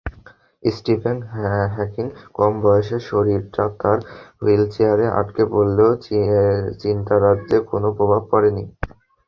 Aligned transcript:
Stephen 0.63 1.17
হকিংকম 1.75 2.53
বয়সে 2.63 2.97
শরীরটা 3.09 3.63
তাঁর 3.79 3.97
হুইলচেয়ারে 4.39 5.05
আটকা 5.19 5.43
পড়লেও 5.51 5.91
চিন্তারাজ্যে 6.81 7.57
কোনো 7.69 7.87
প্রভাব 7.97 8.21
পড়েনি। 8.31 8.63